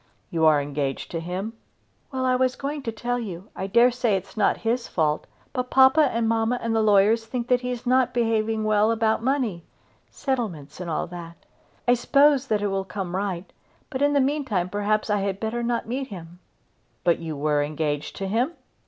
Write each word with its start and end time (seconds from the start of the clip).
"You 0.31 0.47
are 0.47 0.59
engaged 0.59 1.11
to 1.11 1.19
him?" 1.19 1.53
"Well; 2.11 2.25
I 2.25 2.35
was 2.35 2.55
going 2.55 2.81
to 2.81 2.91
tell 2.91 3.19
you. 3.19 3.49
I 3.55 3.67
dare 3.67 3.91
say 3.91 4.15
it 4.15 4.23
is 4.27 4.35
not 4.35 4.57
his 4.65 4.87
fault; 4.87 5.27
but 5.53 5.69
papa 5.69 6.09
and 6.11 6.27
mamma 6.27 6.57
and 6.59 6.75
the 6.75 6.81
lawyers 6.81 7.27
think 7.27 7.47
that 7.49 7.61
he 7.61 7.69
is 7.69 7.85
not 7.85 8.11
behaving 8.11 8.63
well 8.63 8.89
about 8.89 9.21
money; 9.21 9.63
settlements 10.09 10.79
and 10.79 10.89
all 10.89 11.05
that. 11.05 11.45
I 11.87 11.93
suppose 11.93 12.49
it 12.49 12.61
will 12.61 12.77
all 12.77 12.83
come 12.83 13.15
right; 13.15 13.53
but 13.91 14.01
in 14.01 14.13
the 14.13 14.19
meantime 14.19 14.69
perhaps 14.69 15.11
I 15.11 15.19
had 15.19 15.39
better 15.39 15.61
not 15.61 15.87
meet 15.87 16.07
him." 16.07 16.39
"But 17.03 17.19
you 17.19 17.37
were 17.37 17.61
engaged 17.61 18.15
to 18.15 18.27
him?" 18.27 18.53